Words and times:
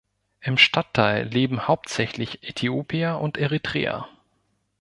Im 0.39 0.57
Stadtteil 0.57 1.27
leben 1.27 1.67
hauptsächlich 1.67 2.41
Äthiopier 2.41 3.19
und 3.19 3.37
Eritreer. 3.37 4.07